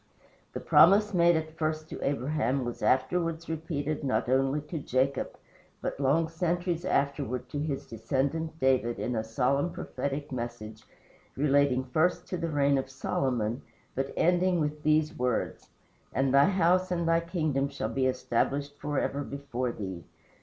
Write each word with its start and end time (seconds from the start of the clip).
The 0.53 0.59
promise 0.59 1.13
made 1.13 1.35
at 1.35 1.55
first 1.59 1.87
to 1.89 2.01
Abraham 2.03 2.65
was 2.65 2.81
afterwards 2.81 3.47
repeated 3.47 4.03
not 4.03 4.27
only 4.27 4.59
to 4.61 4.79
Jacob, 4.79 5.35
but 5.79 5.99
long 5.99 6.27
centuries 6.27 6.85
afterward 6.85 7.47
to 7.49 7.59
his 7.59 7.85
descendant, 7.85 8.59
David, 8.59 8.97
in 8.97 9.15
a 9.15 9.23
solemn, 9.23 9.71
prophetic 9.71 10.31
message, 10.31 10.85
relating 11.37 11.83
first 11.83 12.25
to 12.29 12.37
the 12.37 12.49
reign 12.49 12.79
of 12.79 12.89
Solomon, 12.89 13.61
but 13.93 14.11
ending 14.17 14.59
with 14.59 14.81
these 14.81 15.15
words: 15.15 15.69
"And 16.15 16.33
thy 16.33 16.45
house 16.45 16.89
and 16.89 17.07
thy 17.07 17.19
kingdom 17.19 17.69
shall 17.69 17.89
be 17.93 18.07
established 18.07 18.79
forever 18.79 19.23
before 19.23 19.71
thee. 19.71 20.03